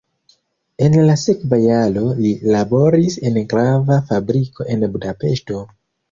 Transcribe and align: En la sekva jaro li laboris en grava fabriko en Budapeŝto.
En 0.85 0.95
la 1.07 1.15
sekva 1.23 1.57
jaro 1.63 2.05
li 2.21 2.31
laboris 2.55 3.17
en 3.31 3.37
grava 3.51 3.97
fabriko 4.13 4.67
en 4.77 4.87
Budapeŝto. 4.95 5.59